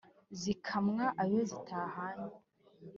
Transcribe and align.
Zikamwa 0.39 1.05
ayo 1.23 1.39
zitahanye. 1.49 2.29